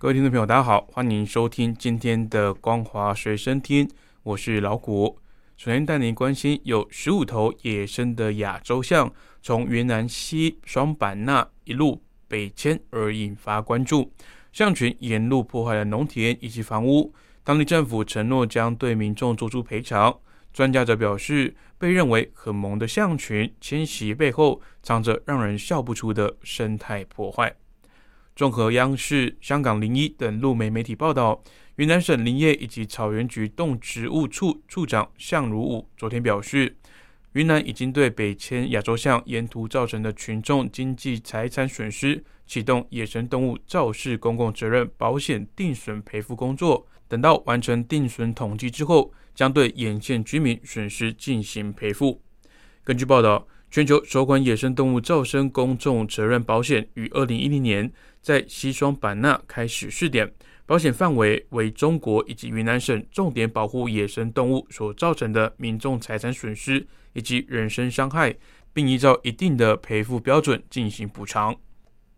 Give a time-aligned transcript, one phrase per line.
[0.00, 3.86] 各位听众朋友，大家好，欢迎收听今天的《光华随身听》，
[4.22, 5.18] 我是老谷。
[5.58, 14.10] 首先带您关心，有十五头野生的亚洲象从云南西双版纳一路北迁而引发关注。
[14.54, 17.12] 象群沿路破坏了农田以及房屋，
[17.44, 20.18] 当地政府承诺将对民众做出赔偿。
[20.50, 27.54] 专家则表示，被认为很萌的象群迁徙背后藏着让人笑不出的生态破坏。
[28.40, 31.42] 综合央视、香港零一等路媒媒体报道，
[31.76, 36.74] 云南省林业以及草原局动植物处处长向如武昨天表示，
[37.32, 46.86] 云南已经对北迁亚洲象沿途造成的群众经济财产损失，启动野生动物肇事公共责任保险定损赔付工作。
[47.08, 52.22] 等到完成定损统计之后，将对沿线居民损失进行赔付。
[52.82, 53.46] 根据报道。
[53.70, 57.88] 全球首款野生动物噪声公众责任保险于二零一零年
[58.20, 60.28] 在西双版纳开始试点，
[60.66, 68.34] 保险范围为中国以及云南省重点保护野生动物所造成的民众财产损失以及人身伤害，
[68.72, 71.54] 并依照一定的赔付标准进行补偿。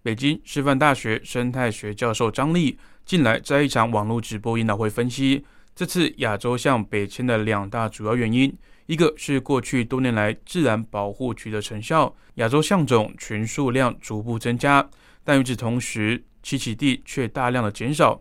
[0.03, 5.45] 北京师范大学生态学教授张力近来在一场网络直播研讨会分析，
[5.75, 8.53] 这次亚洲象北迁的两大主要原因。
[8.87, 14.87] 一个是过去多年来自然保护取得成效，亚洲象种群数量逐步增加，
[15.23, 18.21] 但与此同时，栖息地却大量的减少。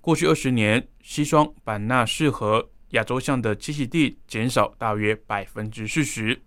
[0.00, 6.40] 过去二十年，西双版纳适合亚洲象的栖息地减少大约百分之四十。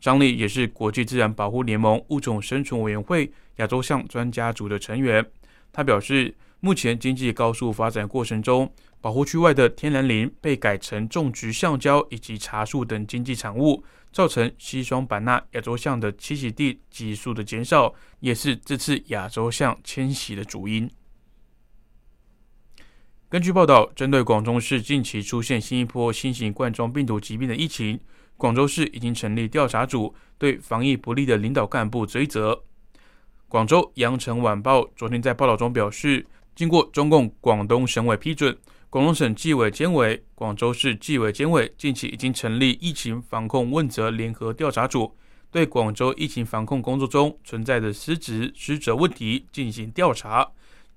[0.00, 5.24] 张力也是国际自然保护联盟物种生存委员会亚洲象专家组的成员，
[5.72, 8.72] 他表示，目前经济高速发展过程中。
[9.02, 13.82] 保护区外的天然林被改成种植橡胶以及茶树等经济产物，
[14.12, 20.86] 造成西双版纳亚洲象的栖息地急速的减少，也是这次亚洲象迁徙的主因。
[23.30, 27.98] 根据报道，针对广州市近期出现新一波新型冠状病毒疾病的疫情，
[28.36, 32.64] 广州市已经成立调查组，对防疫不力的领导干部追责。
[33.48, 38.56] 广州羊城晚报昨天在报道中表示，经过中共广东省委批准。
[38.88, 45.16] 广东省纪委监委、广州市纪委监委近期已经成立疫情防控问责联合调查组，
[45.48, 50.44] 对广州疫情防控工作中存在的失职失责问题进行调查，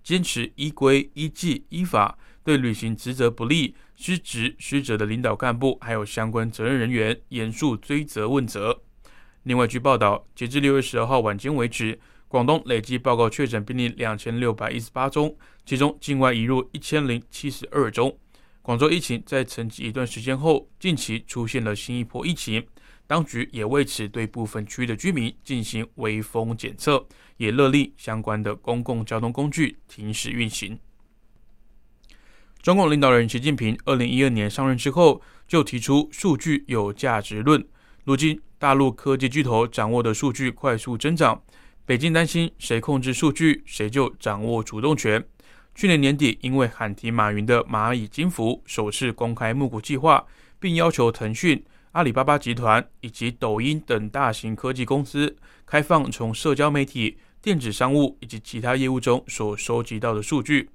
[0.03, 8.81] 坚持依规依纪依法对履行职责不力、失职失责的领导干部还有相关责任人员严肃追责问责。
[9.43, 11.99] 另外，据报道，截至六月十二号晚间为止。
[12.33, 18.17] 广东累计报告确诊病例两千六百一十八宗，其中境外移入一千零七十二宗。
[18.63, 22.65] 广州疫情在沉寂一段时间后，近期出现了新一波疫情，
[23.05, 27.05] 当局也为此对部分区域的居民进行微风检测，
[27.37, 30.79] 也勒令相关的公共交通工具停驶运行。
[32.63, 37.63] 中共领导人习近平二零一二年上任之后，就提出数据有价值论。
[38.05, 41.39] 如今，大陆科技巨头掌握的数据快速增长。
[41.85, 45.21] 北京担心谁控制数据，谁就掌握主动权。
[45.75, 50.25] 去年年底，因为喊停马云的蚂蚁金服首次公开募股计划，
[50.61, 51.61] 并要求腾讯、
[51.91, 55.35] 阿里巴巴集团以及抖音等大型科技公司
[55.65, 60.69] 开放从社交媒体、电子商务以及其他业务中所收集到的数据。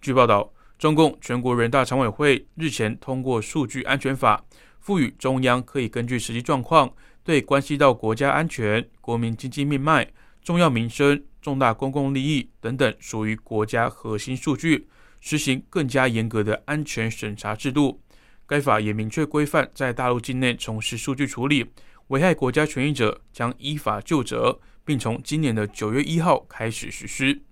[0.00, 4.44] 据报道，中共全国人大常委会日前通过《数据安全法》，
[4.78, 6.88] 赋予中央可以根据实际状况，
[7.24, 10.08] 对关系到国家安全、国民经济命脉。
[10.42, 14.88] 重要民生、重大公共利益等等，属于国家核心数据，
[15.20, 18.00] 实行更加严格的安全审查制度。
[18.46, 21.66] 该法也明确规范，在大陆境内从事数据处理、
[22.06, 27.42] 危害国家权益者，将依法就责，并从今年的九月一号开始实施。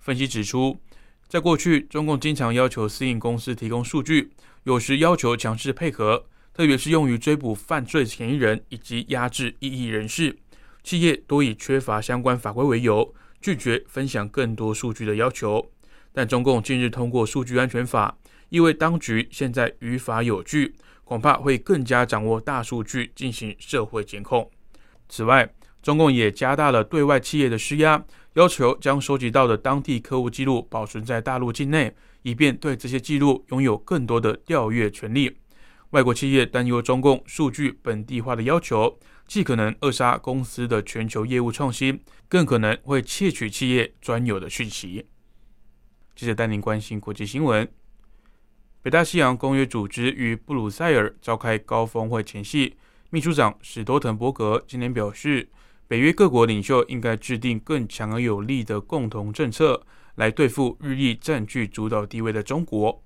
[0.00, 0.76] 分析指出，
[1.28, 4.32] 在过去，中共经常要求私营公司提供数据，
[4.64, 10.36] 有时要求强制配合，特别是用于追捕犯罪嫌疑人以及压制异议人士。
[10.84, 15.70] 企业多以缺乏相关法规为由，拒绝分享更多数据的要求。
[16.12, 18.16] 但中共近日通过数据安全法，
[18.50, 24.48] 意味当局现在于法有据，恐怕会更加掌握大数据进行社会监控。
[25.08, 25.50] 此外，
[25.82, 28.04] 中共也加大了对外企业的施压，
[28.34, 35.34] 要求将收集到的当地客户记录保存在大陆境内，以便对这些记录拥有更多的调阅权利。
[35.90, 45.06] 外国企业担忧中共数据本地化的要求，既可能扼杀公司的全球业务创新，更可能会窃取企业专有的讯息。
[46.14, 47.68] 接着带您关心国际新闻：
[48.82, 52.76] 北大西洋公约组织与布鲁塞尔召开高峰会前夕，
[53.10, 55.48] 秘书长史多滕伯格今年表示，
[55.88, 59.84] 北约各国领袖应该制定更强而有力的共同政策，
[60.16, 63.02] 来对付日益占据主导地位的中国。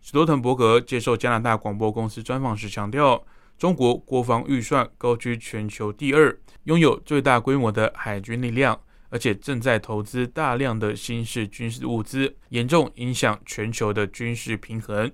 [0.00, 3.24] 史多滕伯格接受加拿大广播公司专访时强调，
[3.58, 8.78] 中国国防预算高居全球第二，拥有最大规模的海军力量，
[9.10, 15.10] 而且正在投资大量的新式军事物资，严重影响全球的军事平衡。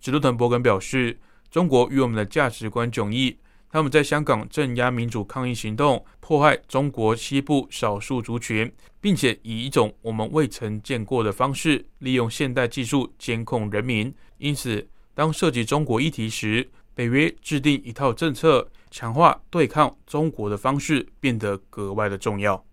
[0.00, 1.18] 史多滕伯格表示，
[1.50, 3.36] 中国与我们的价值观迥异。
[3.70, 14.14] 他们在香港镇压民主抗议行动，迫害中国西部少数族群，并且以一种我们未曾见过的方式，利用现代技术监控人民。
[14.38, 22.64] 因此，当涉及中国议题时，北约制定一套政策，强化对抗中国的方式变得格外的重要。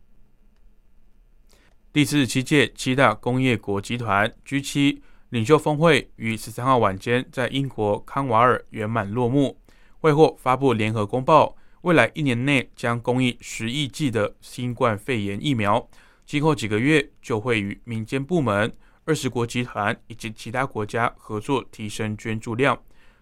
[1.91, 9.57] 第四十七届七大工业国集团 G7 领袖峰会于十三号晚间在英国康瓦尔圆满落幕。
[9.99, 15.89] 会后发布联合公报，未来一年内将供应十亿剂的新冠肺炎疫苗，
[16.25, 18.75] 今后几个月就会与民间部门、
[19.05, 22.81] 二十国集团以及其他国家合作提升捐助量。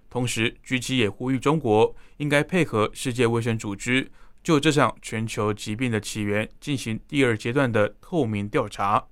[0.10, 4.10] 同时，G7 也呼吁中国应该配合世界卫生组织，
[4.44, 9.06] 就这场全球疾病的起源进行第二阶段的透明调查。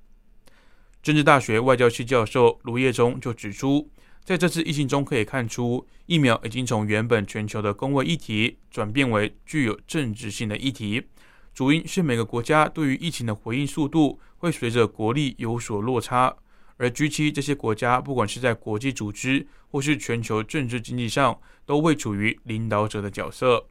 [1.04, 3.90] 政治大学外交系教授卢业忠就指出。
[4.26, 11.02] 在这次疫情中，可以看出疫苗已经从原本全球的公卫议题转变为具有政治性的议题。
[11.54, 16.36] 主因是每个国家对于疫情的回应速度会随着国力有所落差，
[16.78, 23.68] 而 G7 这些国家不管是在国际组织或是全球政治经济上，都未处于领导者的角色。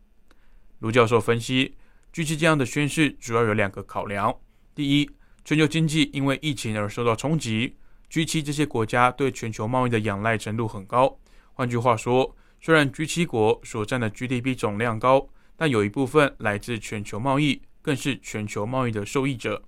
[0.80, 1.74] 卢教授分析
[2.12, 4.36] ，G7 这样的宣誓主要有两个考量：
[4.74, 5.10] 第一，
[5.44, 7.76] 全球经济因为疫情而受到冲击。
[8.10, 11.18] G7 这些国家对全球贸易的仰赖程度很高。
[11.54, 19.62] 换句话说，虽然 G7 国所占的 GDP 总量高，但有一部分来自全球贸易，更是全球贸易的受益者。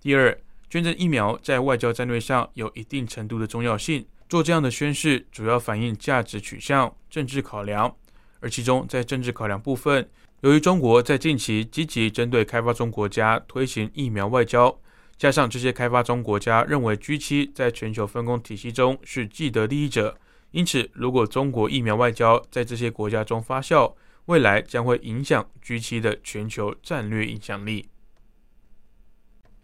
[0.00, 0.38] 第二，
[0.74, 4.04] 捐赠疫苗在外交战略上有一定程度的重要性。
[4.28, 7.94] 做这样的宣示，主要反映价值取向、政治考量。
[8.40, 10.10] 而其中在政治考量部分，
[10.40, 14.76] 由于中国在近期积极针对开发中国家推行疫苗外交。
[15.16, 20.18] 加上这些开发中国家认为 G7 在全球分工体系中是既得利益者，
[20.50, 23.94] 因此如果中国疫苗外交在这些国家中发酵，
[24.24, 27.90] 未来将会影响 G7 的全球战略影响力。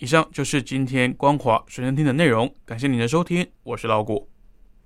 [0.01, 4.30] 以上就是今天光华随身听的内容，感谢您的收听，我是老谷。